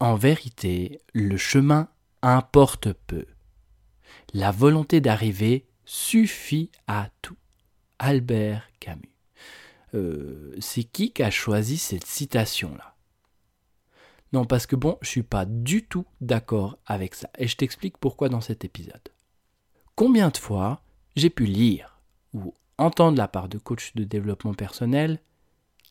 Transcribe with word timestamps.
En 0.00 0.14
vérité, 0.14 1.02
le 1.12 1.36
chemin 1.36 1.88
importe 2.22 2.94
peu. 3.06 3.26
La 4.32 4.50
volonté 4.50 5.02
d'arriver 5.02 5.66
suffit 5.84 6.70
à 6.86 7.10
tout. 7.20 7.36
Albert 7.98 8.66
Camus. 8.80 9.12
Euh, 9.92 10.56
c'est 10.58 10.84
qui 10.84 11.12
qui 11.12 11.22
a 11.22 11.30
choisi 11.30 11.76
cette 11.76 12.06
citation-là? 12.06 12.96
Non, 14.32 14.46
parce 14.46 14.66
que 14.66 14.74
bon, 14.74 14.96
je 15.02 15.08
suis 15.08 15.22
pas 15.22 15.44
du 15.44 15.84
tout 15.84 16.06
d'accord 16.22 16.78
avec 16.86 17.14
ça. 17.14 17.28
Et 17.36 17.46
je 17.46 17.56
t'explique 17.56 17.98
pourquoi 17.98 18.30
dans 18.30 18.40
cet 18.40 18.64
épisode. 18.64 19.08
Combien 19.96 20.30
de 20.30 20.38
fois 20.38 20.82
j'ai 21.14 21.28
pu 21.28 21.44
lire 21.44 22.00
ou 22.32 22.54
entendre 22.78 23.18
la 23.18 23.28
part 23.28 23.50
de 23.50 23.58
coachs 23.58 23.94
de 23.94 24.04
développement 24.04 24.54
personnel 24.54 25.18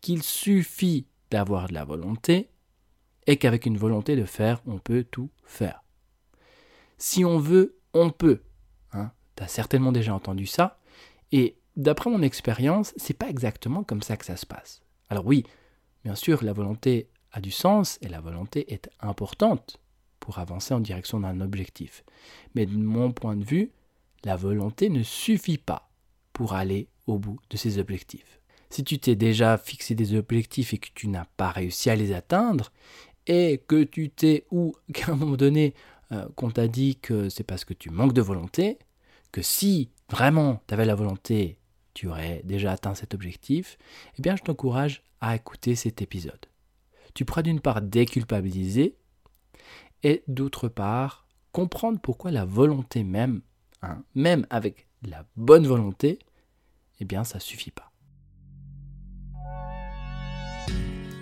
qu'il 0.02 0.23
suffit 0.23 1.05
d'avoir 1.30 1.68
de 1.68 1.76
la 1.76 1.86
volonté 1.86 2.50
et 3.30 3.38
qu'avec 3.38 3.68
une 3.68 3.77
volonté 3.77 4.16
de 4.16 4.25
faire, 4.25 4.59
on 4.66 4.80
peut 4.80 5.04
tout 5.04 5.29
faire. 5.46 5.83
Si 6.97 7.24
on 7.24 7.38
veut, 7.38 7.78
on 7.93 8.10
peut. 8.10 8.42
Hein 8.92 9.11
tu 9.36 9.43
as 9.43 9.47
certainement 9.47 9.92
déjà 9.92 10.15
entendu 10.15 10.47
ça. 10.47 10.79
Et 11.32 11.60
d'après 11.75 12.10
mon 12.10 12.24
expérience, 12.24 12.92
c'est 12.97 13.14
pas 13.14 13.29
exactement 13.29 13.83
comme 13.83 14.02
ça 14.02 14.18
que 14.18 14.25
ça 14.25 14.36
se 14.36 14.47
passe. 14.47 14.82
Alors 15.11 15.28
oui, 15.28 15.43
bien 16.04 16.15
sûr, 16.15 16.43
la 16.43 16.54
volonté 16.54 17.07
a 17.32 17.39
du 17.39 17.52
sens 17.52 18.00
et 18.02 18.10
la 18.10 18.19
volonté 18.19 18.74
est 18.74 18.89
importante 19.00 19.77
pour 20.19 20.39
avancer 20.39 20.74
en 20.74 20.80
direction 20.80 21.19
d'un 21.19 21.39
objectif. 21.39 22.04
Mais 22.55 22.66
de 22.66 22.75
mon 22.75 23.11
point 23.11 23.36
de 23.36 23.46
vue, 23.46 23.71
la 24.24 24.38
volonté 24.38 24.89
ne 24.89 25.04
suffit 25.04 25.60
pas 25.60 25.91
pour 26.33 26.54
aller 26.54 26.88
au 27.05 27.19
bout 27.19 27.39
de 27.52 27.57
ses 27.57 27.77
objectifs. 27.77 28.39
Si 28.71 28.83
tu 28.83 29.00
t'es 29.00 29.16
déjà 29.16 29.57
fixé 29.57 29.96
des 29.96 30.14
objectifs 30.16 30.74
et 30.74 30.77
que 30.77 30.89
tu 30.93 31.07
n'as 31.07 31.25
pas 31.38 31.50
réussi 31.50 31.89
à 31.89 31.96
les 31.96 32.14
atteindre, 32.14 32.72
et 33.30 33.59
que 33.67 33.83
tu 33.83 34.09
t'es 34.09 34.45
ou 34.52 34.75
qu'à 34.94 35.14
un 35.14 35.16
moment 35.16 35.38
donné 35.38 35.73
euh, 36.11 36.28
qu'on 36.36 36.52
t'a 36.52 36.67
dit 36.67 36.97
que 36.97 37.30
c'est 37.30 37.44
parce 37.44 37.64
que 37.64 37.73
tu 37.73 37.91
manques 37.91 38.13
de 38.13 38.22
volonté, 38.22 38.80
que 39.31 39.41
si 39.41 39.91
vraiment 40.09 40.61
tu 40.67 40.73
avais 40.73 40.85
la 40.85 40.95
volonté, 40.95 41.59
tu 41.94 42.07
aurais 42.07 42.41
déjà 42.44 42.72
atteint 42.72 42.95
cet 42.95 43.13
objectif, 43.13 43.77
eh 44.17 44.22
bien 44.22 44.35
je 44.35 44.41
t'encourage 44.41 45.03
à 45.22 45.35
écouter 45.35 45.75
cet 45.75 46.02
épisode. 46.02 46.47
Tu 47.13 47.23
pourras 47.23 47.44
d'une 47.44 47.59
part 47.59 47.81
déculpabiliser 47.81 48.95
et 50.03 50.23
d'autre 50.27 50.67
part 50.67 51.27
comprendre 51.52 52.00
pourquoi 52.00 52.31
la 52.31 52.45
volonté 52.45 53.03
même, 53.03 53.41
hein, 53.83 54.03
même 54.16 54.47
avec 54.50 54.88
la 55.03 55.25
bonne 55.35 55.67
volonté, 55.67 56.19
eh 57.00 57.05
bien 57.05 57.23
ça 57.23 57.39
suffit 57.39 57.72
pas. 57.72 57.88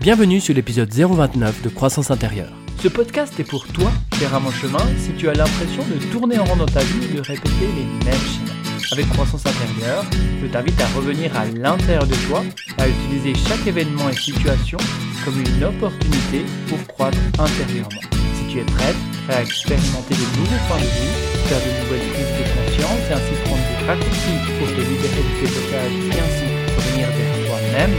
Bienvenue 0.07 0.39
sur 0.39 0.53
l'épisode 0.53 0.89
029 0.89 1.63
de 1.63 1.67
Croissance 1.67 2.11
intérieure. 2.11 2.53
Ce 2.81 2.87
podcast 2.87 3.37
est 3.41 3.43
pour 3.43 3.67
toi, 3.67 3.91
cher 4.17 4.33
à 4.33 4.39
mon 4.39 4.51
chemin, 4.51 4.79
si 4.97 5.11
tu 5.11 5.27
as 5.27 5.33
l'impression 5.33 5.83
de 5.83 5.99
tourner 6.13 6.39
en 6.39 6.45
rond 6.45 6.55
dans 6.55 6.65
ta 6.65 6.79
vie 6.79 7.11
et 7.11 7.13
de 7.13 7.19
répéter 7.19 7.67
les 7.75 7.83
mêmes 8.05 8.15
schémas. 8.15 8.55
Avec 8.93 9.09
Croissance 9.09 9.45
intérieure, 9.45 10.05
je 10.41 10.47
t'invite 10.47 10.79
à 10.79 10.87
revenir 10.95 11.35
à 11.35 11.43
l'intérieur 11.43 12.07
de 12.07 12.15
toi, 12.29 12.41
à 12.77 12.87
utiliser 12.87 13.35
chaque 13.49 13.67
événement 13.67 14.07
et 14.07 14.15
situation 14.15 14.77
comme 15.25 15.43
une 15.43 15.63
opportunité 15.65 16.45
pour 16.69 16.79
croître 16.87 17.19
intérieurement. 17.37 18.07
Si 18.39 18.47
tu 18.47 18.59
es 18.59 18.63
prête, 18.63 18.95
prêt 19.27 19.35
à 19.35 19.41
expérimenter 19.41 20.15
de 20.15 20.27
nouveaux 20.39 20.63
points 20.69 20.79
de 20.79 20.87
vue, 20.87 21.15
faire 21.51 21.59
de 21.59 21.83
nouvelles 21.83 22.07
prises 22.15 22.31
de 22.31 22.47
conscience 22.55 23.03
et 23.11 23.13
ainsi 23.13 23.33
prendre 23.43 23.59
des 23.59 23.85
raccourcis 23.85 24.39
pour 24.55 24.67
te 24.71 24.79
libérer 24.87 25.19
de 25.19 25.33
tes 25.35 25.51
et 25.51 26.19
ainsi 26.23 26.47
revenir 26.79 27.07
vers 27.11 27.47
toi-même, 27.49 27.91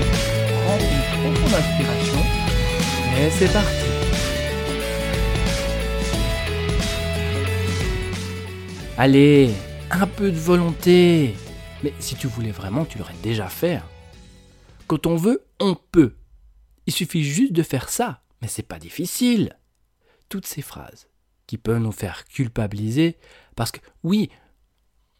profonde 1.33 1.55
inspiration 1.55 2.19
et 3.19 3.31
c'est 3.31 3.53
parti 3.53 3.87
Allez, 8.97 9.55
un 9.93 10.09
peu 10.09 10.33
de 10.33 10.37
volonté. 10.37 11.35
Mais 11.85 11.93
si 12.01 12.17
tu 12.17 12.27
voulais 12.27 12.51
vraiment, 12.51 12.85
tu 12.85 12.99
l'aurais 12.99 13.15
déjà 13.23 13.49
fait. 13.49 13.77
Hein. 13.77 13.85
Quand 14.89 15.07
on 15.07 15.15
veut, 15.15 15.45
on 15.61 15.77
peut. 15.77 16.17
Il 16.87 16.93
suffit 16.93 17.23
juste 17.23 17.53
de 17.53 17.63
faire 17.63 17.91
ça, 17.91 18.23
mais 18.43 18.49
c'est 18.49 18.65
pas 18.65 18.81
difficile. 18.81 19.57
Toutes 20.29 20.47
ces 20.47 20.63
phrases 20.63 21.07
qui 21.47 21.59
peuvent 21.59 21.79
nous 21.79 21.93
faire 21.93 22.25
culpabiliser 22.25 23.19
parce 23.55 23.71
que 23.71 23.79
oui, 24.03 24.31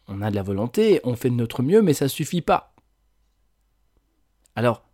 on 0.07 0.21
a 0.21 0.29
de 0.29 0.35
la 0.35 0.43
volonté, 0.43 0.99
on 1.05 1.15
fait 1.15 1.29
de 1.29 1.35
notre 1.35 1.63
mieux, 1.63 1.81
mais 1.81 1.93
ça 1.93 2.09
suffit 2.09 2.41
pas. 2.41 2.73
Alors, 4.57 4.88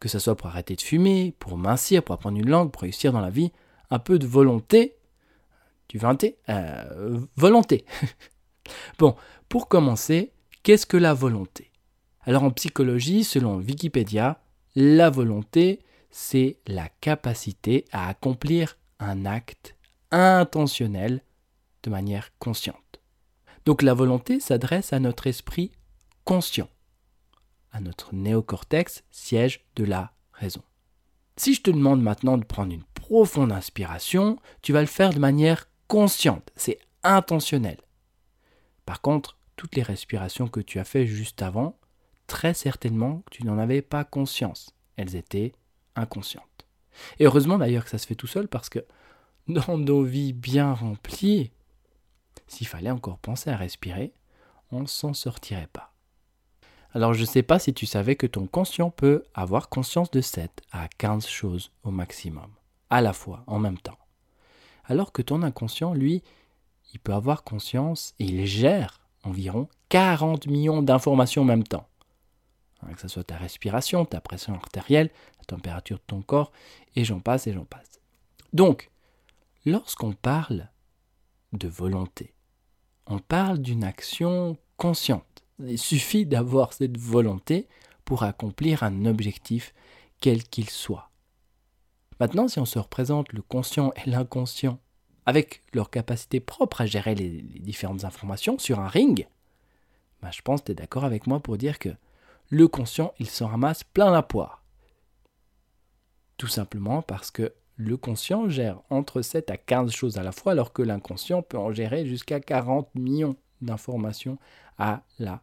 que 0.00 0.08
ce 0.08 0.18
soit 0.18 0.36
pour 0.36 0.48
arrêter 0.48 0.76
de 0.76 0.80
fumer, 0.80 1.34
pour 1.38 1.56
mincir, 1.56 2.02
pour 2.02 2.14
apprendre 2.14 2.38
une 2.38 2.48
langue, 2.48 2.70
pour 2.70 2.82
réussir 2.82 3.12
dans 3.12 3.20
la 3.20 3.30
vie, 3.30 3.52
un 3.90 3.98
peu 3.98 4.18
de 4.18 4.26
volonté, 4.26 4.96
tu 5.88 5.98
veux 5.98 6.06
un 6.06 6.14
thé? 6.14 6.36
Euh, 6.48 7.18
Volonté. 7.36 7.84
bon, 8.98 9.16
pour 9.48 9.68
commencer, 9.68 10.32
qu'est-ce 10.62 10.86
que 10.86 10.98
la 10.98 11.14
volonté? 11.14 11.70
Alors 12.22 12.42
en 12.42 12.50
psychologie, 12.50 13.24
selon 13.24 13.56
Wikipédia, 13.56 14.40
la 14.76 15.08
volonté, 15.08 15.80
c'est 16.10 16.58
la 16.66 16.88
capacité 17.00 17.86
à 17.90 18.08
accomplir 18.08 18.76
un 19.00 19.24
acte 19.24 19.76
intentionnel 20.10 21.22
de 21.82 21.90
manière 21.90 22.30
consciente. 22.38 23.00
Donc 23.64 23.82
la 23.82 23.94
volonté 23.94 24.40
s'adresse 24.40 24.92
à 24.92 25.00
notre 25.00 25.26
esprit 25.26 25.72
conscient, 26.24 26.68
à 27.72 27.80
notre 27.80 28.14
néocortex, 28.14 29.04
siège 29.10 29.64
de 29.76 29.84
la 29.84 30.12
raison. 30.32 30.62
Si 31.36 31.54
je 31.54 31.62
te 31.62 31.70
demande 31.70 32.02
maintenant 32.02 32.38
de 32.38 32.44
prendre 32.44 32.72
une 32.72 32.84
profonde 32.94 33.52
inspiration, 33.52 34.38
tu 34.62 34.72
vas 34.72 34.80
le 34.80 34.86
faire 34.86 35.12
de 35.12 35.18
manière 35.18 35.68
consciente, 35.86 36.50
c'est 36.56 36.78
intentionnel. 37.02 37.78
Par 38.84 39.00
contre, 39.00 39.38
toutes 39.56 39.76
les 39.76 39.82
respirations 39.82 40.48
que 40.48 40.60
tu 40.60 40.78
as 40.78 40.84
faites 40.84 41.06
juste 41.06 41.42
avant, 41.42 41.78
très 42.26 42.54
certainement 42.54 43.22
tu 43.30 43.44
n'en 43.44 43.58
avais 43.58 43.82
pas 43.82 44.04
conscience. 44.04 44.74
Elles 44.96 45.16
étaient 45.16 45.52
inconscientes. 45.96 46.66
Et 47.18 47.24
heureusement 47.24 47.58
d'ailleurs 47.58 47.84
que 47.84 47.90
ça 47.90 47.98
se 47.98 48.06
fait 48.06 48.14
tout 48.14 48.26
seul 48.26 48.48
parce 48.48 48.68
que 48.68 48.84
dans 49.46 49.78
nos 49.78 50.04
vies 50.04 50.32
bien 50.32 50.74
remplies, 50.74 51.52
s'il 52.46 52.66
fallait 52.66 52.90
encore 52.90 53.18
penser 53.18 53.50
à 53.50 53.56
respirer, 53.56 54.12
on 54.70 54.86
s'en 54.86 55.14
sortirait 55.14 55.68
pas. 55.72 55.87
Alors 56.94 57.14
je 57.14 57.20
ne 57.20 57.26
sais 57.26 57.42
pas 57.42 57.58
si 57.58 57.74
tu 57.74 57.86
savais 57.86 58.16
que 58.16 58.26
ton 58.26 58.46
conscient 58.46 58.90
peut 58.90 59.24
avoir 59.34 59.68
conscience 59.68 60.10
de 60.10 60.20
7 60.20 60.62
à 60.72 60.88
15 60.88 61.26
choses 61.26 61.70
au 61.82 61.90
maximum, 61.90 62.50
à 62.90 63.00
la 63.00 63.12
fois, 63.12 63.44
en 63.46 63.58
même 63.58 63.78
temps 63.78 63.98
alors 64.88 65.12
que 65.12 65.22
ton 65.22 65.42
inconscient, 65.42 65.94
lui, 65.94 66.22
il 66.92 66.98
peut 66.98 67.12
avoir 67.12 67.44
conscience 67.44 68.14
et 68.18 68.24
il 68.24 68.46
gère 68.46 69.00
environ 69.22 69.68
40 69.90 70.46
millions 70.46 70.82
d'informations 70.82 71.42
en 71.42 71.46
même 71.46 71.64
temps. 71.64 71.86
Hein, 72.82 72.94
que 72.94 73.00
ce 73.00 73.08
soit 73.08 73.24
ta 73.24 73.36
respiration, 73.36 74.04
ta 74.04 74.20
pression 74.20 74.54
artérielle, 74.54 75.10
la 75.38 75.44
température 75.44 75.98
de 75.98 76.02
ton 76.06 76.22
corps, 76.22 76.52
et 76.96 77.04
j'en 77.04 77.20
passe 77.20 77.46
et 77.46 77.52
j'en 77.52 77.64
passe. 77.64 78.00
Donc, 78.52 78.90
lorsqu'on 79.66 80.12
parle 80.12 80.68
de 81.52 81.68
volonté, 81.68 82.34
on 83.06 83.18
parle 83.18 83.58
d'une 83.58 83.84
action 83.84 84.56
consciente. 84.76 85.37
Il 85.60 85.78
suffit 85.78 86.24
d'avoir 86.24 86.72
cette 86.72 86.96
volonté 86.96 87.68
pour 88.04 88.22
accomplir 88.22 88.82
un 88.82 89.04
objectif 89.06 89.74
quel 90.20 90.42
qu'il 90.44 90.70
soit. 90.70 91.10
Maintenant, 92.20 92.48
si 92.48 92.58
on 92.58 92.64
se 92.64 92.78
représente 92.78 93.32
le 93.32 93.42
conscient 93.42 93.92
et 93.96 94.10
l'inconscient 94.10 94.78
avec 95.26 95.62
leur 95.72 95.90
capacité 95.90 96.40
propre 96.40 96.80
à 96.80 96.86
gérer 96.86 97.14
les, 97.14 97.28
différentes 97.28 98.04
informations 98.04 98.58
sur 98.58 98.80
un 98.80 98.88
ring, 98.88 99.28
bah, 100.22 100.30
je 100.32 100.42
pense 100.42 100.60
que 100.60 100.66
tu 100.66 100.72
es 100.72 100.74
d'accord 100.74 101.04
avec 101.04 101.26
moi 101.26 101.40
pour 101.40 101.58
dire 101.58 101.78
que 101.78 101.90
le 102.50 102.66
conscient, 102.66 103.12
il 103.18 103.28
s'en 103.28 103.48
ramasse 103.48 103.84
plein 103.84 104.10
la 104.10 104.22
poire. 104.22 104.64
Tout 106.38 106.46
simplement 106.46 107.02
parce 107.02 107.30
que 107.30 107.52
le 107.76 107.96
conscient 107.96 108.48
gère 108.48 108.80
entre 108.90 109.22
7 109.22 109.50
à 109.50 109.56
15 109.56 109.92
choses 109.92 110.18
à 110.18 110.22
la 110.22 110.32
fois, 110.32 110.52
alors 110.52 110.72
que 110.72 110.82
l'inconscient 110.82 111.42
peut 111.42 111.58
en 111.58 111.72
gérer 111.72 112.06
jusqu'à 112.06 112.40
40 112.40 112.92
millions 112.94 113.36
d'informations 113.60 114.38
à 114.78 115.02
la 115.18 115.42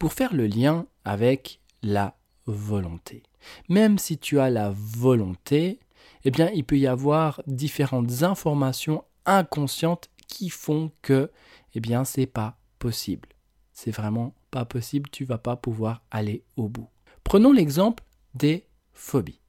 Pour 0.00 0.14
faire 0.14 0.34
le 0.34 0.46
lien 0.46 0.86
avec 1.04 1.60
la 1.82 2.16
volonté. 2.46 3.22
Même 3.68 3.98
si 3.98 4.16
tu 4.16 4.40
as 4.40 4.48
la 4.48 4.72
volonté, 4.74 5.78
eh 6.24 6.30
bien, 6.30 6.50
il 6.54 6.64
peut 6.64 6.78
y 6.78 6.86
avoir 6.86 7.42
différentes 7.46 8.22
informations 8.22 9.04
inconscientes 9.26 10.08
qui 10.26 10.48
font 10.48 10.90
que, 11.02 11.30
eh 11.74 11.80
bien, 11.80 12.04
c'est 12.04 12.26
pas 12.26 12.56
possible. 12.78 13.28
C'est 13.74 13.90
vraiment 13.90 14.34
pas 14.50 14.64
possible, 14.64 15.10
tu 15.10 15.24
vas 15.26 15.36
pas 15.36 15.56
pouvoir 15.56 16.02
aller 16.10 16.44
au 16.56 16.68
bout. 16.68 16.88
Prenons 17.22 17.52
l'exemple 17.52 18.02
des 18.34 18.64
phobies. 18.94 19.40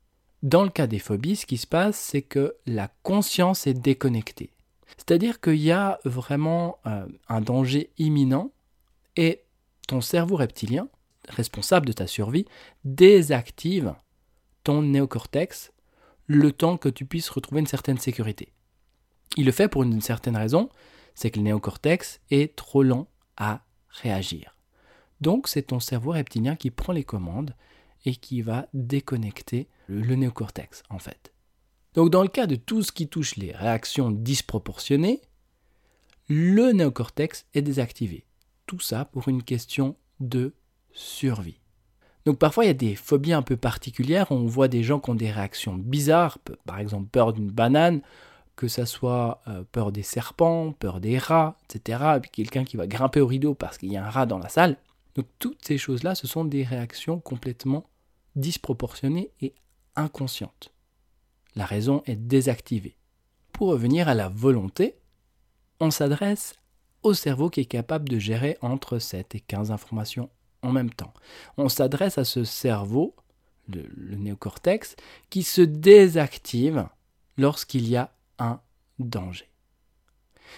Dans 0.43 0.63
le 0.63 0.69
cas 0.69 0.87
des 0.87 0.99
phobies, 0.99 1.37
ce 1.37 1.45
qui 1.45 1.57
se 1.57 1.67
passe, 1.67 1.97
c'est 1.97 2.23
que 2.23 2.55
la 2.65 2.89
conscience 3.03 3.67
est 3.67 3.73
déconnectée. 3.73 4.51
C'est-à-dire 4.97 5.39
qu'il 5.39 5.61
y 5.61 5.71
a 5.71 5.99
vraiment 6.03 6.79
euh, 6.85 7.05
un 7.29 7.39
danger 7.41 7.91
imminent 7.97 8.51
et 9.15 9.43
ton 9.91 9.99
cerveau 9.99 10.37
reptilien, 10.37 10.87
responsable 11.27 11.85
de 11.85 11.91
ta 11.91 12.07
survie, 12.07 12.45
désactive 12.85 13.93
ton 14.63 14.83
néocortex 14.83 15.73
le 16.27 16.53
temps 16.53 16.77
que 16.77 16.87
tu 16.87 17.05
puisses 17.05 17.29
retrouver 17.29 17.59
une 17.59 17.67
certaine 17.67 17.97
sécurité. 17.97 18.53
Il 19.35 19.45
le 19.45 19.51
fait 19.51 19.67
pour 19.67 19.83
une 19.83 19.99
certaine 19.99 20.37
raison, 20.37 20.69
c'est 21.13 21.29
que 21.29 21.39
le 21.39 21.43
néocortex 21.43 22.21
est 22.29 22.55
trop 22.55 22.83
lent 22.83 23.09
à 23.35 23.65
réagir. 23.89 24.55
Donc 25.19 25.49
c'est 25.49 25.63
ton 25.63 25.81
cerveau 25.81 26.11
reptilien 26.11 26.55
qui 26.55 26.71
prend 26.71 26.93
les 26.93 27.03
commandes 27.03 27.53
et 28.05 28.15
qui 28.15 28.41
va 28.41 28.69
déconnecter 28.73 29.67
le, 29.87 30.15
néocortex 30.15 30.83
en 30.89 30.99
fait. 30.99 31.33
Donc 31.95 32.11
dans 32.11 32.23
le 32.23 32.29
cas 32.29 32.47
de 32.47 32.55
tout 32.55 32.81
ce 32.81 32.93
qui 32.93 33.09
touche 33.09 33.35
les 33.35 33.51
réactions 33.51 34.09
disproportionnées, 34.09 35.21
le 36.29 36.71
néocortex 36.71 37.45
est 37.53 37.61
désactivé. 37.61 38.23
Tout 38.71 38.79
ça 38.79 39.03
pour 39.03 39.27
une 39.27 39.43
question 39.43 39.97
de 40.21 40.53
survie. 40.93 41.59
Donc 42.25 42.39
parfois 42.39 42.63
il 42.63 42.67
y 42.67 42.71
a 42.71 42.73
des 42.73 42.95
phobies 42.95 43.33
un 43.33 43.41
peu 43.41 43.57
particulières, 43.57 44.31
on 44.31 44.45
voit 44.45 44.69
des 44.69 44.81
gens 44.81 45.01
qui 45.01 45.09
ont 45.09 45.15
des 45.15 45.29
réactions 45.29 45.73
bizarres, 45.75 46.37
par 46.65 46.79
exemple 46.79 47.09
peur 47.09 47.33
d'une 47.33 47.51
banane, 47.51 47.99
que 48.55 48.69
ça 48.69 48.85
soit 48.85 49.41
euh, 49.49 49.65
peur 49.73 49.91
des 49.91 50.03
serpents, 50.03 50.71
peur 50.71 51.01
des 51.01 51.17
rats, 51.17 51.57
etc. 51.65 52.13
Et 52.15 52.19
puis 52.21 52.31
quelqu'un 52.31 52.63
qui 52.63 52.77
va 52.77 52.87
grimper 52.87 53.19
au 53.19 53.27
rideau 53.27 53.55
parce 53.55 53.77
qu'il 53.77 53.91
y 53.91 53.97
a 53.97 54.05
un 54.05 54.09
rat 54.09 54.25
dans 54.25 54.39
la 54.39 54.47
salle. 54.47 54.77
Donc 55.15 55.25
toutes 55.37 55.65
ces 55.65 55.77
choses-là, 55.77 56.15
ce 56.15 56.25
sont 56.25 56.45
des 56.45 56.63
réactions 56.63 57.19
complètement 57.19 57.83
disproportionnées 58.37 59.31
et 59.41 59.53
inconscientes. 59.97 60.71
La 61.57 61.65
raison 61.65 62.03
est 62.05 62.15
désactivée. 62.15 62.95
Pour 63.51 63.67
revenir 63.67 64.07
à 64.07 64.13
la 64.13 64.29
volonté, 64.29 64.95
on 65.81 65.91
s'adresse 65.91 66.55
au 67.03 67.13
cerveau 67.13 67.49
qui 67.49 67.61
est 67.61 67.65
capable 67.65 68.09
de 68.09 68.19
gérer 68.19 68.57
entre 68.61 68.99
7 68.99 69.35
et 69.35 69.39
15 69.39 69.71
informations 69.71 70.29
en 70.61 70.71
même 70.71 70.91
temps. 70.91 71.13
On 71.57 71.69
s'adresse 71.69 72.17
à 72.17 72.23
ce 72.23 72.43
cerveau, 72.43 73.15
le, 73.67 73.83
le 73.95 74.15
néocortex, 74.15 74.95
qui 75.29 75.43
se 75.43 75.61
désactive 75.61 76.87
lorsqu'il 77.37 77.87
y 77.87 77.95
a 77.95 78.13
un 78.39 78.59
danger. 78.99 79.49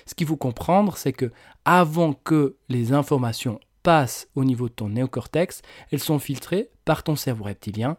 Ce 0.05 0.15
qu'il 0.15 0.27
faut 0.27 0.37
comprendre, 0.37 0.97
c'est 0.97 1.13
que 1.13 1.31
avant 1.65 2.13
que 2.13 2.57
les 2.69 2.93
informations 2.93 3.59
passent 3.83 4.27
au 4.35 4.43
niveau 4.43 4.69
de 4.69 4.73
ton 4.73 4.89
néocortex, 4.89 5.61
elles 5.91 5.99
sont 5.99 6.19
filtrées 6.19 6.69
par 6.85 7.03
ton 7.03 7.15
cerveau 7.15 7.45
reptilien, 7.45 7.97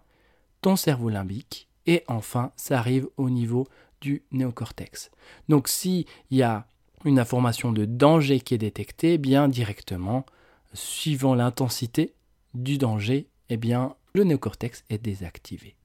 ton 0.60 0.76
cerveau 0.76 1.08
limbique, 1.08 1.68
et 1.86 2.04
enfin, 2.08 2.52
ça 2.56 2.78
arrive 2.78 3.08
au 3.16 3.30
niveau 3.30 3.66
du 4.00 4.24
néocortex. 4.32 5.10
Donc, 5.48 5.68
s'il 5.68 6.06
y 6.30 6.42
a 6.42 6.66
une 7.04 7.18
information 7.18 7.72
de 7.72 7.84
danger 7.84 8.40
qui 8.40 8.54
est 8.54 8.58
détectée, 8.58 9.18
bien 9.18 9.48
directement, 9.48 10.24
suivant 10.72 11.34
l'intensité 11.34 12.14
du 12.54 12.78
danger, 12.78 13.28
eh 13.48 13.56
bien, 13.56 13.94
le 14.14 14.24
néocortex 14.24 14.84
est 14.90 14.98
désactivé. 14.98 15.76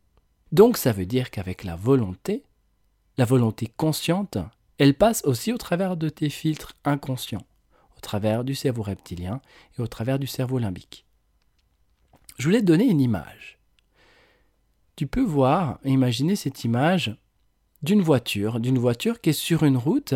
Donc, 0.52 0.78
ça 0.78 0.92
veut 0.92 1.06
dire 1.06 1.30
qu'avec 1.30 1.64
la 1.64 1.76
volonté, 1.76 2.44
la 3.18 3.26
volonté 3.26 3.68
consciente, 3.68 4.38
elle 4.78 4.94
passe 4.94 5.24
aussi 5.26 5.52
au 5.52 5.58
travers 5.58 5.98
de 5.98 6.10
tes 6.10 6.30
filtres 6.30 6.76
inconscients, 6.86 7.46
au 7.98 8.00
travers 8.00 8.44
du 8.44 8.56
cerveau 8.56 8.82
reptilien 8.82 9.42
et 9.78 9.82
au 9.82 9.88
travers 9.88 10.20
du 10.20 10.28
cerveau 10.28 10.58
limbique. 10.58 11.06
Je 12.38 12.46
voulais 12.46 12.62
te 12.62 12.66
donner 12.66 12.86
une 12.86 13.02
image. 13.02 13.60
Tu 14.96 15.06
peux 15.06 15.24
voir 15.24 15.80
et 15.84 15.92
imaginer 15.92 16.36
cette 16.36 16.64
image 16.64 17.16
d'une 17.82 18.02
voiture, 18.02 18.60
d'une 18.60 18.78
voiture 18.78 19.22
qui 19.22 19.30
est 19.30 19.34
sur 19.34 19.64
une 19.64 19.78
route, 19.78 20.14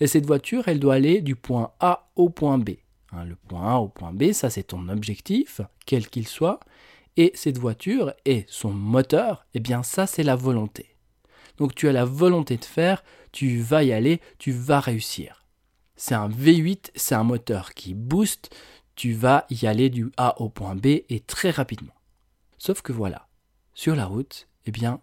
et 0.00 0.06
cette 0.06 0.26
voiture, 0.26 0.68
elle 0.68 0.80
doit 0.80 0.94
aller 0.94 1.20
du 1.20 1.36
point 1.36 1.72
A 1.80 2.10
au 2.16 2.28
point 2.28 2.58
B. 2.58 2.70
Hein, 3.12 3.24
le 3.24 3.36
point 3.36 3.74
A 3.74 3.78
au 3.78 3.88
point 3.88 4.12
B, 4.12 4.32
ça 4.32 4.50
c'est 4.50 4.64
ton 4.64 4.88
objectif, 4.88 5.60
quel 5.86 6.08
qu'il 6.08 6.26
soit, 6.26 6.60
et 7.16 7.30
cette 7.34 7.58
voiture 7.58 8.12
et 8.24 8.44
son 8.48 8.72
moteur, 8.72 9.46
eh 9.54 9.60
bien 9.60 9.82
ça 9.82 10.06
c'est 10.06 10.24
la 10.24 10.36
volonté. 10.36 10.96
Donc 11.56 11.74
tu 11.74 11.88
as 11.88 11.92
la 11.92 12.04
volonté 12.04 12.56
de 12.56 12.64
faire, 12.64 13.04
tu 13.30 13.60
vas 13.60 13.84
y 13.84 13.92
aller, 13.92 14.20
tu 14.38 14.50
vas 14.50 14.80
réussir. 14.80 15.44
C'est 15.96 16.14
un 16.14 16.28
V8, 16.28 16.90
c'est 16.96 17.14
un 17.14 17.22
moteur 17.22 17.74
qui 17.74 17.94
booste, 17.94 18.54
tu 18.96 19.12
vas 19.12 19.46
y 19.50 19.66
aller 19.66 19.90
du 19.90 20.10
A 20.16 20.40
au 20.40 20.48
point 20.48 20.74
B 20.74 20.86
et 21.08 21.20
très 21.24 21.50
rapidement. 21.50 21.94
Sauf 22.58 22.82
que 22.82 22.92
voilà, 22.92 23.28
sur 23.74 23.94
la 23.94 24.06
route, 24.06 24.48
eh 24.66 24.72
bien, 24.72 25.00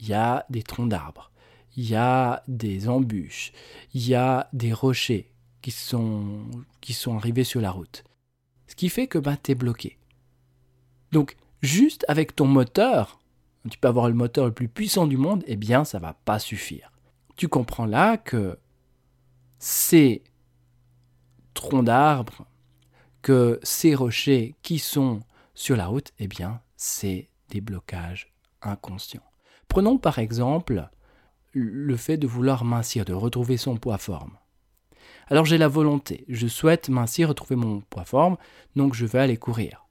il 0.00 0.08
y 0.08 0.14
a 0.14 0.46
des 0.50 0.62
troncs 0.62 0.88
d'arbres, 0.88 1.30
il 1.76 1.88
y 1.88 1.94
a 1.94 2.42
des 2.48 2.88
embûches, 2.88 3.52
il 3.94 4.06
y 4.06 4.14
a 4.14 4.48
des 4.52 4.72
rochers 4.72 5.30
qui 5.62 5.70
sont, 5.70 6.46
arrivés 7.14 7.44
sur 7.44 7.60
la 7.60 7.70
route. 7.70 8.04
Ce 8.66 8.74
qui 8.74 8.88
fait 8.88 9.06
que 9.06 9.18
bah, 9.18 9.36
tu 9.36 9.52
es 9.52 9.54
bloqué. 9.54 9.98
Donc, 11.12 11.36
juste 11.60 12.04
avec 12.08 12.34
ton 12.34 12.46
moteur, 12.46 13.20
tu 13.70 13.78
peux 13.78 13.88
avoir 13.88 14.08
le 14.08 14.14
moteur 14.14 14.46
le 14.46 14.52
plus 14.52 14.68
puissant 14.68 15.06
du 15.06 15.16
monde, 15.16 15.44
eh 15.46 15.56
bien, 15.56 15.84
ça 15.84 15.98
va 15.98 16.14
pas 16.14 16.38
suffire. 16.38 16.92
Tu 17.36 17.48
comprends 17.48 17.86
là 17.86 18.16
que 18.16 18.58
ces 19.58 20.22
troncs 21.52 21.84
d'arbres, 21.84 22.46
que 23.22 23.60
ces 23.62 23.94
rochers 23.94 24.54
qui 24.62 24.78
sont 24.78 25.20
sur 25.54 25.76
la 25.76 25.86
route, 25.86 26.12
eh 26.18 26.28
bien, 26.28 26.62
c'est 26.76 27.28
des 27.50 27.60
blocages 27.60 28.32
inconscients. 28.62 29.29
Prenons 29.70 29.98
par 29.98 30.18
exemple 30.18 30.88
le 31.52 31.96
fait 31.96 32.16
de 32.16 32.26
vouloir 32.26 32.64
mincir, 32.64 33.04
de 33.04 33.12
retrouver 33.12 33.56
son 33.56 33.76
poids-forme. 33.76 34.32
Alors 35.28 35.44
j'ai 35.44 35.58
la 35.58 35.68
volonté, 35.68 36.24
je 36.28 36.48
souhaite 36.48 36.88
mincir, 36.88 37.28
retrouver 37.28 37.54
mon 37.54 37.80
poids-forme, 37.82 38.36
donc 38.74 38.94
je 38.94 39.06
vais 39.06 39.20
aller 39.20 39.36
courir. 39.36 39.86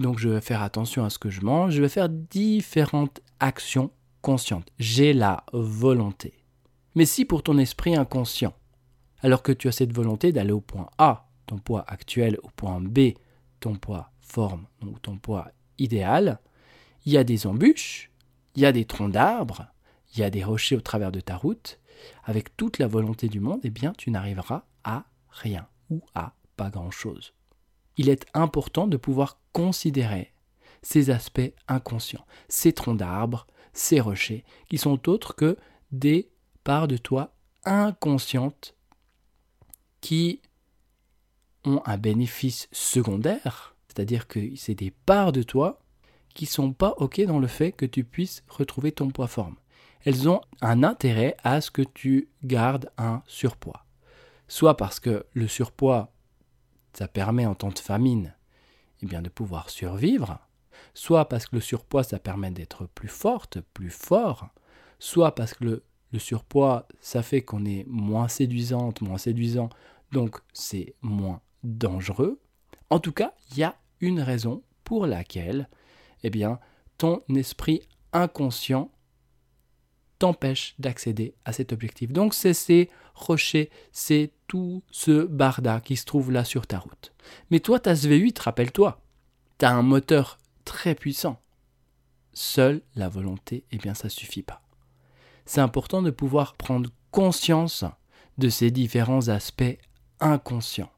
Donc 0.00 0.18
je 0.18 0.28
vais 0.28 0.40
faire 0.40 0.60
attention 0.60 1.04
à 1.04 1.10
ce 1.10 1.20
que 1.20 1.30
je 1.30 1.42
mange, 1.42 1.72
je 1.72 1.80
vais 1.80 1.88
faire 1.88 2.08
différentes 2.08 3.20
actions 3.38 3.92
conscientes. 4.22 4.72
J'ai 4.80 5.12
la 5.12 5.44
volonté. 5.52 6.34
Mais 6.96 7.06
si 7.06 7.24
pour 7.24 7.44
ton 7.44 7.58
esprit 7.58 7.94
inconscient, 7.94 8.54
alors 9.20 9.44
que 9.44 9.52
tu 9.52 9.68
as 9.68 9.72
cette 9.72 9.94
volonté 9.94 10.32
d'aller 10.32 10.50
au 10.50 10.60
point 10.60 10.88
A, 10.98 11.28
ton 11.46 11.58
poids 11.58 11.84
actuel, 11.86 12.38
au 12.42 12.48
point 12.56 12.80
B, 12.80 13.12
ton 13.60 13.76
poids 13.76 14.10
forme 14.20 14.66
ou 14.84 14.98
ton 14.98 15.16
poids 15.16 15.52
idéal, 15.78 16.40
il 17.06 17.12
y 17.12 17.18
a 17.18 17.24
des 17.24 17.46
embûches, 17.46 18.11
il 18.54 18.62
y 18.62 18.66
a 18.66 18.72
des 18.72 18.84
troncs 18.84 19.12
d'arbres, 19.12 19.66
il 20.12 20.20
y 20.20 20.24
a 20.24 20.30
des 20.30 20.44
rochers 20.44 20.76
au 20.76 20.80
travers 20.80 21.12
de 21.12 21.20
ta 21.20 21.36
route, 21.36 21.80
avec 22.24 22.56
toute 22.56 22.78
la 22.78 22.86
volonté 22.86 23.28
du 23.28 23.40
monde, 23.40 23.60
eh 23.64 23.70
bien 23.70 23.92
tu 23.96 24.10
n'arriveras 24.10 24.64
à 24.84 25.04
rien 25.30 25.68
ou 25.90 26.02
à 26.14 26.34
pas 26.56 26.70
grand-chose. 26.70 27.32
Il 27.96 28.08
est 28.08 28.26
important 28.34 28.86
de 28.86 28.96
pouvoir 28.96 29.40
considérer 29.52 30.32
ces 30.82 31.10
aspects 31.10 31.52
inconscients, 31.68 32.26
ces 32.48 32.72
troncs 32.72 32.98
d'arbres, 32.98 33.46
ces 33.72 34.00
rochers, 34.00 34.44
qui 34.68 34.78
sont 34.78 35.08
autres 35.08 35.34
que 35.34 35.56
des 35.92 36.30
parts 36.64 36.88
de 36.88 36.96
toi 36.96 37.34
inconscientes 37.64 38.74
qui 40.00 40.42
ont 41.64 41.80
un 41.84 41.96
bénéfice 41.96 42.68
secondaire, 42.72 43.76
c'est-à-dire 43.86 44.26
que 44.26 44.56
c'est 44.56 44.74
des 44.74 44.90
parts 44.90 45.32
de 45.32 45.42
toi 45.42 45.81
qui 46.32 46.46
sont 46.46 46.72
pas 46.72 46.94
OK 46.98 47.20
dans 47.22 47.38
le 47.38 47.46
fait 47.46 47.72
que 47.72 47.86
tu 47.86 48.04
puisses 48.04 48.42
retrouver 48.48 48.92
ton 48.92 49.10
poids 49.10 49.26
forme. 49.26 49.56
Elles 50.04 50.28
ont 50.28 50.40
un 50.60 50.82
intérêt 50.82 51.36
à 51.44 51.60
ce 51.60 51.70
que 51.70 51.82
tu 51.82 52.28
gardes 52.42 52.90
un 52.98 53.22
surpoids. 53.26 53.84
Soit 54.48 54.76
parce 54.76 55.00
que 55.00 55.24
le 55.34 55.46
surpoids 55.46 56.12
ça 56.92 57.08
permet 57.08 57.46
en 57.46 57.54
temps 57.54 57.70
de 57.70 57.78
famine 57.78 58.34
eh 59.02 59.06
bien, 59.06 59.22
de 59.22 59.28
pouvoir 59.28 59.70
survivre, 59.70 60.38
soit 60.94 61.28
parce 61.28 61.46
que 61.46 61.56
le 61.56 61.60
surpoids, 61.60 62.04
ça 62.04 62.18
permet 62.18 62.50
d'être 62.50 62.86
plus 62.86 63.08
forte, 63.08 63.60
plus 63.74 63.90
fort, 63.90 64.48
soit 64.98 65.34
parce 65.34 65.54
que 65.54 65.64
le, 65.64 65.84
le 66.12 66.18
surpoids, 66.18 66.86
ça 67.00 67.22
fait 67.22 67.42
qu'on 67.42 67.64
est 67.64 67.84
moins 67.88 68.28
séduisante, 68.28 69.00
moins 69.00 69.18
séduisant, 69.18 69.70
donc 70.12 70.38
c'est 70.52 70.94
moins 71.00 71.40
dangereux. 71.64 72.40
En 72.90 73.00
tout 73.00 73.12
cas, 73.12 73.32
il 73.50 73.58
y 73.58 73.64
a 73.64 73.76
une 74.00 74.20
raison 74.20 74.62
pour 74.84 75.06
laquelle 75.06 75.68
eh 76.22 76.30
bien, 76.30 76.58
ton 76.98 77.22
esprit 77.34 77.82
inconscient 78.12 78.90
t'empêche 80.22 80.76
d'accéder 80.78 81.34
à 81.44 81.52
cet 81.52 81.72
objectif. 81.72 82.12
Donc 82.12 82.32
c'est 82.32 82.54
ces 82.54 82.88
rochers, 83.14 83.70
c'est 83.90 84.30
tout 84.46 84.84
ce 84.92 85.24
barda 85.24 85.80
qui 85.80 85.96
se 85.96 86.04
trouve 86.04 86.30
là 86.30 86.44
sur 86.44 86.66
ta 86.68 86.78
route. 86.78 87.12
Mais 87.50 87.58
toi, 87.58 87.80
ta 87.80 87.94
SV8, 87.94 88.40
rappelle-toi, 88.40 89.00
tu 89.58 89.64
as 89.64 89.72
un 89.72 89.82
moteur 89.82 90.38
très 90.64 90.94
puissant. 90.94 91.40
Seule 92.34 92.82
la 92.94 93.08
volonté, 93.08 93.64
eh 93.72 93.78
bien 93.78 93.94
ça 93.94 94.08
suffit 94.08 94.44
pas. 94.44 94.62
C'est 95.44 95.60
important 95.60 96.02
de 96.02 96.10
pouvoir 96.10 96.54
prendre 96.54 96.90
conscience 97.10 97.84
de 98.38 98.48
ces 98.48 98.70
différents 98.70 99.28
aspects 99.28 99.76
inconscients. 100.20 100.92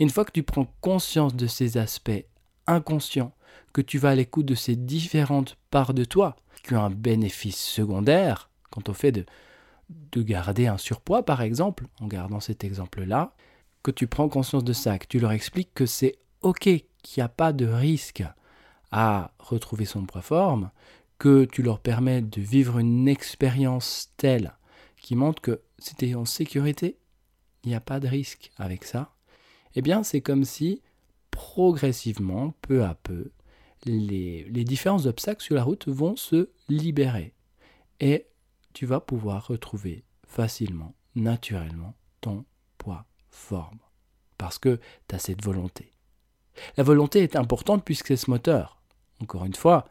une 0.00 0.10
fois 0.10 0.24
que 0.24 0.32
tu 0.32 0.42
prends 0.42 0.66
conscience 0.80 1.36
de 1.36 1.46
ces 1.46 1.78
aspects 1.78 2.26
inconscients, 2.66 3.32
que 3.72 3.80
tu 3.80 3.98
vas 3.98 4.10
à 4.10 4.14
l'écoute 4.14 4.46
de 4.46 4.54
ces 4.54 4.76
différentes 4.76 5.56
parts 5.70 5.94
de 5.94 6.04
toi 6.04 6.36
qui 6.62 6.74
ont 6.74 6.84
un 6.84 6.90
bénéfice 6.90 7.58
secondaire, 7.58 8.50
quant 8.70 8.82
au 8.88 8.92
fait 8.92 9.12
de, 9.12 9.24
de 9.88 10.22
garder 10.22 10.66
un 10.66 10.78
surpoids, 10.78 11.24
par 11.24 11.42
exemple, 11.42 11.84
en 12.00 12.06
gardant 12.06 12.40
cet 12.40 12.64
exemple-là, 12.64 13.34
que 13.82 13.90
tu 13.90 14.06
prends 14.06 14.28
conscience 14.28 14.64
de 14.64 14.72
ça, 14.72 14.98
que 14.98 15.06
tu 15.06 15.20
leur 15.20 15.32
expliques 15.32 15.72
que 15.74 15.86
c'est 15.86 16.16
OK, 16.42 16.62
qu'il 16.62 16.86
n'y 17.18 17.22
a 17.22 17.28
pas 17.28 17.52
de 17.52 17.66
risque 17.66 18.24
à 18.90 19.32
retrouver 19.38 19.84
son 19.84 20.06
poids 20.06 20.22
forme, 20.22 20.70
que 21.18 21.44
tu 21.44 21.62
leur 21.62 21.80
permets 21.80 22.22
de 22.22 22.40
vivre 22.40 22.78
une 22.78 23.08
expérience 23.08 24.12
telle 24.16 24.54
qui 25.00 25.14
montre 25.14 25.40
que 25.40 25.60
c'était 25.78 26.14
en 26.14 26.24
sécurité, 26.24 26.98
il 27.64 27.70
n'y 27.70 27.74
a 27.74 27.80
pas 27.80 28.00
de 28.00 28.08
risque 28.08 28.50
avec 28.56 28.84
ça, 28.84 29.14
eh 29.74 29.82
bien 29.82 30.02
c'est 30.02 30.20
comme 30.20 30.44
si 30.44 30.82
progressivement, 31.30 32.54
peu 32.62 32.84
à 32.84 32.94
peu, 32.94 33.30
les, 33.84 34.64
différents 34.64 35.06
obstacles 35.06 35.42
sur 35.42 35.54
la 35.54 35.64
route 35.64 35.88
vont 35.88 36.16
se 36.16 36.50
libérer. 36.68 37.34
Et 38.00 38.26
tu 38.72 38.86
vas 38.86 39.00
pouvoir 39.00 39.46
retrouver 39.46 40.04
facilement, 40.26 40.94
naturellement, 41.14 41.94
ton 42.20 42.44
poids 42.78 43.06
forme. 43.30 43.78
Parce 44.38 44.58
que 44.58 44.80
tu 45.08 45.14
as 45.14 45.18
cette 45.18 45.44
volonté. 45.44 45.92
La 46.76 46.84
volonté 46.84 47.22
est 47.22 47.36
importante 47.36 47.84
puisque 47.84 48.08
c'est 48.08 48.16
ce 48.16 48.30
moteur. 48.30 48.80
Encore 49.20 49.44
une 49.44 49.54
fois, 49.54 49.88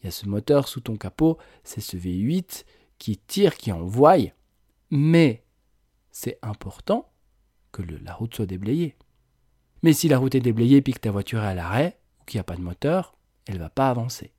il 0.00 0.06
y 0.06 0.08
a 0.08 0.12
ce 0.12 0.26
moteur 0.26 0.68
sous 0.68 0.80
ton 0.80 0.96
capot, 0.96 1.38
c'est 1.64 1.80
ce 1.80 1.96
V8 1.96 2.64
qui 2.98 3.16
tire, 3.16 3.56
qui 3.56 3.72
envoie, 3.72 4.16
mais 4.90 5.44
c'est 6.10 6.38
important 6.42 7.10
que 7.72 7.82
la 7.82 8.14
route 8.14 8.34
soit 8.34 8.46
déblayée. 8.46 8.96
Mais 9.82 9.92
si 9.92 10.08
la 10.08 10.18
route 10.18 10.34
est 10.34 10.40
déblayée 10.40 10.82
puis 10.82 10.92
que 10.92 11.00
ta 11.00 11.10
voiture 11.10 11.42
est 11.42 11.46
à 11.46 11.54
l'arrêt, 11.54 11.98
ou 12.20 12.24
qu'il 12.24 12.38
n'y 12.38 12.40
a 12.40 12.44
pas 12.44 12.56
de 12.56 12.62
moteur, 12.62 13.17
elle 13.48 13.54
ne 13.54 13.60
va 13.60 13.70
pas 13.70 13.90
avancer. 13.90 14.32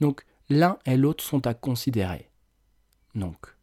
Donc 0.00 0.24
l'un 0.48 0.78
et 0.86 0.96
l'autre 0.96 1.24
sont 1.24 1.46
à 1.46 1.54
considérer. 1.54 2.30
Donc 3.14 3.56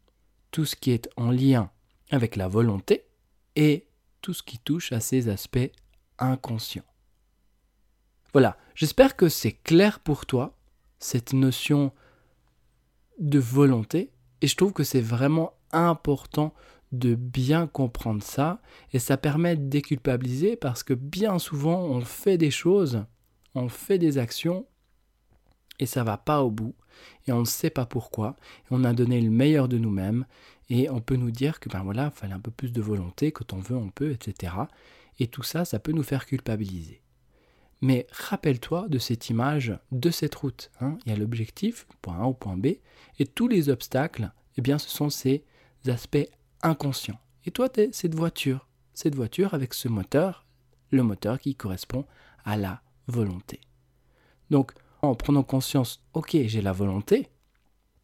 tout 0.50 0.66
ce 0.66 0.76
qui 0.76 0.90
est 0.90 1.08
en 1.16 1.30
lien 1.30 1.70
avec 2.10 2.36
la 2.36 2.48
volonté 2.48 3.06
et 3.54 3.86
tout 4.20 4.34
ce 4.34 4.42
qui 4.42 4.58
touche 4.58 4.92
à 4.92 5.00
ces 5.00 5.28
aspects 5.28 5.70
inconscients. 6.18 6.84
Voilà, 8.32 8.58
j'espère 8.74 9.16
que 9.16 9.28
c'est 9.28 9.52
clair 9.52 10.00
pour 10.00 10.26
toi, 10.26 10.58
cette 10.98 11.32
notion 11.32 11.92
de 13.18 13.38
volonté, 13.38 14.10
et 14.42 14.46
je 14.46 14.56
trouve 14.56 14.72
que 14.72 14.84
c'est 14.84 15.00
vraiment 15.00 15.54
important 15.72 16.52
de 16.92 17.14
bien 17.14 17.66
comprendre 17.66 18.22
ça, 18.22 18.60
et 18.92 18.98
ça 18.98 19.16
permet 19.16 19.56
de 19.56 19.68
déculpabiliser 19.68 20.56
parce 20.56 20.82
que 20.82 20.94
bien 20.94 21.38
souvent 21.38 21.80
on 21.80 22.00
fait 22.02 22.36
des 22.36 22.50
choses, 22.50 23.04
on 23.56 23.68
fait 23.70 23.98
des 23.98 24.18
actions, 24.18 24.66
et 25.78 25.86
ça 25.86 26.04
va 26.04 26.18
pas 26.18 26.42
au 26.42 26.50
bout, 26.50 26.74
et 27.26 27.32
on 27.32 27.40
ne 27.40 27.46
sait 27.46 27.70
pas 27.70 27.86
pourquoi, 27.86 28.36
on 28.70 28.84
a 28.84 28.92
donné 28.92 29.20
le 29.20 29.30
meilleur 29.30 29.66
de 29.66 29.78
nous-mêmes, 29.78 30.26
et 30.68 30.90
on 30.90 31.00
peut 31.00 31.16
nous 31.16 31.30
dire 31.30 31.58
que 31.58 31.68
ben 31.68 31.82
voilà, 31.82 32.12
il 32.14 32.18
fallait 32.18 32.34
un 32.34 32.40
peu 32.40 32.50
plus 32.50 32.72
de 32.72 32.82
volonté, 32.82 33.32
quand 33.32 33.54
on 33.54 33.58
veut, 33.58 33.76
on 33.76 33.88
peut, 33.88 34.10
etc. 34.10 34.52
Et 35.18 35.26
tout 35.26 35.42
ça, 35.42 35.64
ça 35.64 35.78
peut 35.78 35.92
nous 35.92 36.02
faire 36.02 36.26
culpabiliser. 36.26 37.00
Mais 37.80 38.06
rappelle-toi 38.10 38.88
de 38.88 38.98
cette 38.98 39.30
image, 39.30 39.78
de 39.90 40.10
cette 40.10 40.34
route. 40.34 40.70
Hein. 40.80 40.98
Il 41.04 41.12
y 41.12 41.14
a 41.14 41.18
l'objectif, 41.18 41.86
point 42.02 42.18
A 42.18 42.24
au 42.24 42.34
point 42.34 42.56
B, 42.56 42.66
et 43.18 43.26
tous 43.26 43.48
les 43.48 43.70
obstacles, 43.70 44.32
eh 44.58 44.60
bien, 44.60 44.78
ce 44.78 44.90
sont 44.90 45.08
ces 45.08 45.44
aspects 45.86 46.28
inconscients. 46.62 47.20
Et 47.46 47.50
toi, 47.52 47.70
tu 47.70 47.80
es 47.80 47.90
cette 47.92 48.14
voiture, 48.14 48.68
cette 48.92 49.14
voiture 49.14 49.54
avec 49.54 49.72
ce 49.72 49.88
moteur, 49.88 50.44
le 50.90 51.02
moteur 51.02 51.38
qui 51.38 51.54
correspond 51.54 52.04
à 52.44 52.56
la 52.56 52.82
volonté. 53.06 53.60
Donc, 54.50 54.72
en 55.02 55.14
prenant 55.14 55.42
conscience, 55.42 56.04
ok, 56.14 56.36
j'ai 56.46 56.62
la 56.62 56.72
volonté, 56.72 57.28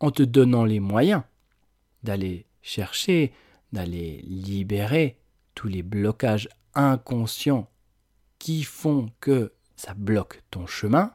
en 0.00 0.10
te 0.10 0.22
donnant 0.22 0.64
les 0.64 0.80
moyens 0.80 1.22
d'aller 2.02 2.46
chercher, 2.60 3.32
d'aller 3.72 4.22
libérer 4.22 5.18
tous 5.54 5.68
les 5.68 5.82
blocages 5.82 6.48
inconscients 6.74 7.70
qui 8.38 8.64
font 8.64 9.10
que 9.20 9.52
ça 9.76 9.94
bloque 9.94 10.42
ton 10.50 10.66
chemin, 10.66 11.14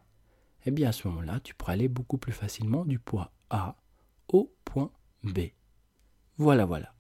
eh 0.66 0.72
bien 0.72 0.90
à 0.90 0.92
ce 0.92 1.08
moment-là, 1.08 1.40
tu 1.42 1.54
pourras 1.54 1.74
aller 1.74 1.88
beaucoup 1.88 2.18
plus 2.18 2.34
facilement 2.34 2.86
du 2.86 3.00
point 3.00 3.30
A 3.50 3.76
au 4.28 4.54
point 4.66 4.92
B. 5.24 5.40
Voilà, 6.38 6.66
voilà. 6.66 6.94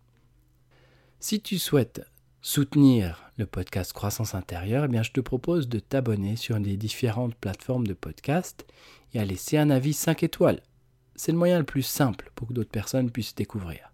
Si 1.19 1.41
tu 1.41 1.59
souhaites 1.59 2.01
soutenir 2.41 3.31
le 3.37 3.45
podcast 3.45 3.93
Croissance 3.93 4.35
intérieure, 4.35 4.85
eh 4.85 4.87
bien 4.87 5.03
je 5.03 5.11
te 5.11 5.19
propose 5.19 5.67
de 5.67 5.79
t'abonner 5.79 6.35
sur 6.35 6.59
les 6.59 6.77
différentes 6.77 7.35
plateformes 7.35 7.87
de 7.87 7.93
podcast 7.93 8.65
et 9.13 9.19
à 9.19 9.25
laisser 9.25 9.57
un 9.57 9.69
avis 9.69 9.93
5 9.93 10.23
étoiles. 10.23 10.61
C'est 11.15 11.31
le 11.31 11.37
moyen 11.37 11.57
le 11.57 11.65
plus 11.65 11.83
simple 11.83 12.31
pour 12.35 12.47
que 12.47 12.53
d'autres 12.53 12.69
personnes 12.69 13.11
puissent 13.11 13.35
découvrir. 13.35 13.91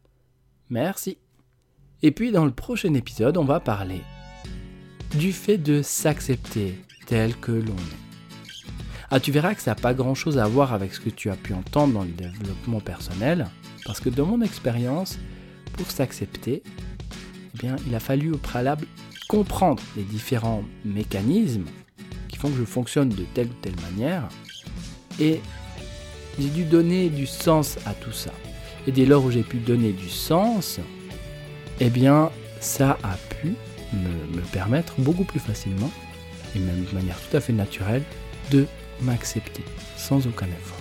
Merci. 0.69 1.17
Et 2.01 2.11
puis 2.11 2.31
dans 2.31 2.45
le 2.45 2.51
prochain 2.51 2.93
épisode, 2.93 3.37
on 3.37 3.45
va 3.45 3.59
parler 3.59 4.01
du 5.15 5.31
fait 5.31 5.57
de 5.57 5.81
s'accepter 5.81 6.81
tel 7.05 7.35
que 7.37 7.51
l'on 7.51 7.75
est. 7.75 8.03
Ah, 9.09 9.19
tu 9.19 9.31
verras 9.31 9.53
que 9.53 9.61
ça 9.61 9.71
n'a 9.71 9.75
pas 9.75 9.93
grand-chose 9.93 10.39
à 10.39 10.47
voir 10.47 10.73
avec 10.73 10.93
ce 10.93 10.99
que 10.99 11.11
tu 11.11 11.29
as 11.29 11.35
pu 11.35 11.53
entendre 11.53 11.93
dans 11.93 12.03
le 12.03 12.09
développement 12.09 12.79
personnel, 12.79 13.47
parce 13.85 13.99
que 13.99 14.09
dans 14.09 14.25
mon 14.25 14.41
expérience, 14.41 15.19
pour 15.73 15.91
s'accepter, 15.91 16.63
eh 17.53 17.57
bien, 17.57 17.75
il 17.87 17.95
a 17.95 17.99
fallu 17.99 18.31
au 18.31 18.37
préalable 18.37 18.85
comprendre 19.27 19.81
les 19.95 20.03
différents 20.03 20.63
mécanismes 20.85 21.65
qui 22.27 22.37
font 22.37 22.49
que 22.49 22.57
je 22.57 22.65
fonctionne 22.65 23.09
de 23.09 23.23
telle 23.33 23.47
ou 23.47 23.53
telle 23.61 23.75
manière, 23.91 24.27
et 25.19 25.41
j'ai 26.39 26.49
dû 26.49 26.63
donner 26.63 27.09
du 27.09 27.25
sens 27.27 27.77
à 27.85 27.93
tout 27.93 28.11
ça. 28.11 28.31
Et 28.87 28.91
dès 28.91 29.05
lors 29.05 29.23
où 29.23 29.31
j'ai 29.31 29.43
pu 29.43 29.57
donner 29.57 29.91
du 29.91 30.09
sens, 30.09 30.79
eh 31.79 31.89
bien, 31.89 32.31
ça 32.59 32.97
a 33.03 33.17
pu 33.35 33.53
me, 33.93 34.41
permettre 34.51 34.93
beaucoup 34.97 35.23
plus 35.23 35.39
facilement, 35.39 35.91
et 36.55 36.59
même 36.59 36.85
de 36.85 36.95
manière 36.95 37.19
tout 37.19 37.37
à 37.37 37.39
fait 37.39 37.53
naturelle, 37.53 38.03
de 38.51 38.65
m'accepter 39.01 39.63
sans 39.97 40.27
aucun 40.27 40.47
effort. 40.47 40.79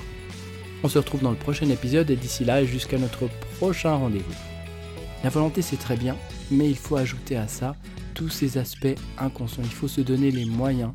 On 0.83 0.89
se 0.89 0.99
retrouve 0.99 1.23
dans 1.23 1.31
le 1.31 1.37
prochain 1.37 1.69
épisode 1.69 2.11
et 2.11 2.17
d'ici 2.17 2.45
là, 2.45 2.65
jusqu'à 2.65 2.99
notre 2.99 3.29
prochain 3.59 3.95
rendez-vous. 3.95 4.35
La 5.23 5.31
volonté, 5.31 5.63
c'est 5.63 5.77
très 5.77 5.97
bien, 5.97 6.17
mais 6.53 6.69
il 6.71 6.77
faut 6.77 6.97
ajouter 6.97 7.37
à 7.37 7.49
ça 7.49 7.77
tous 8.15 8.29
ces 8.29 8.59
aspects 8.59 8.99
inconscients. 9.19 9.63
Il 9.65 9.71
faut 9.71 9.89
se 9.89 10.01
donner 10.01 10.31
les 10.31 10.45
moyens 10.45 10.93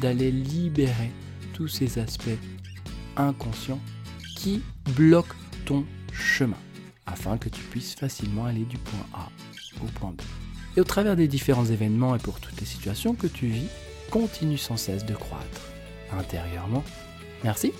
d'aller 0.00 0.30
libérer 0.30 1.10
tous 1.54 1.68
ces 1.68 1.98
aspects 1.98 2.38
inconscients 3.16 3.80
qui 4.36 4.62
bloquent 4.94 5.34
ton 5.64 5.84
chemin 6.12 6.58
afin 7.06 7.38
que 7.38 7.48
tu 7.48 7.62
puisses 7.62 7.94
facilement 7.94 8.44
aller 8.44 8.64
du 8.64 8.76
point 8.78 9.06
A 9.14 9.28
au 9.82 9.86
point 9.86 10.10
B. 10.10 10.20
Et 10.76 10.80
au 10.80 10.84
travers 10.84 11.16
des 11.16 11.26
différents 11.26 11.64
événements 11.64 12.14
et 12.14 12.18
pour 12.18 12.38
toutes 12.38 12.60
les 12.60 12.66
situations 12.66 13.14
que 13.14 13.26
tu 13.26 13.46
vis, 13.46 13.68
continue 14.10 14.58
sans 14.58 14.76
cesse 14.76 15.04
de 15.04 15.14
croître 15.14 15.62
intérieurement. 16.12 16.84
Merci 17.44 17.72